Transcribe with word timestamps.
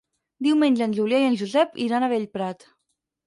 Diumenge 0.45 0.83
en 0.85 0.95
Julià 0.99 1.19
i 1.23 1.27
en 1.31 1.37
Josep 1.43 1.77
iran 1.85 2.05
a 2.07 2.11
Bellprat. 2.15 2.67